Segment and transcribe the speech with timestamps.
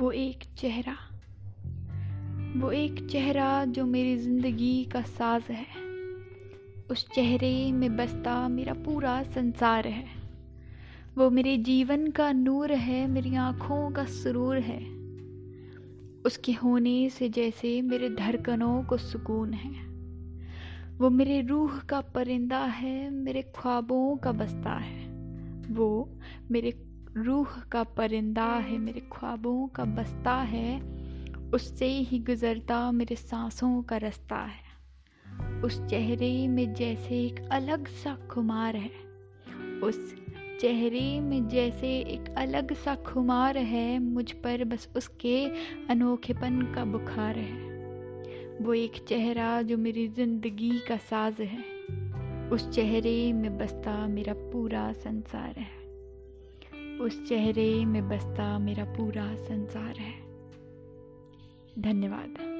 [0.00, 0.96] चेहरा,
[2.60, 5.66] वो एक चेहरा जो मेरी ज़िंदगी का साज है।
[6.90, 10.04] उस चेहरे में बसता मेरा पूरा संसार है।
[11.18, 14.80] वो मेरे जीवन का नूर है, मेरी आँखों का सुरूर है।
[16.22, 19.86] उसके होने से जैसे मेरे धड़कनों को सुकून है।
[20.98, 25.06] वो मेरे रूह का परिंदा है, मेरे ख्वाबों का बस्ता है।
[25.70, 26.18] वो
[26.50, 30.80] मेरे रूह का परिंदा है, मेरे ख्वाबों का बस्ता है,
[31.54, 38.16] उससे ही गुजरता मेरे सांसों का रास्ता है। उस चेहरे में जैसे एक अलग सा
[38.30, 38.90] खुमार है,
[39.80, 40.14] उस
[40.60, 45.46] चेहरे में जैसे एक अलग सा खुमार है, मुझ पर बस उसके
[45.90, 47.64] अनोखेपन का बुखार है।
[48.60, 51.62] वो एक चेहरा जो मेरी ज़िंदगी का साज है,
[52.48, 55.85] उस चेहरे में बसता मेरा पूरा संसार है।
[57.00, 60.14] उस चेहरे में बसता मेरा पूरा संसार है।
[61.78, 62.55] धन्यवाद।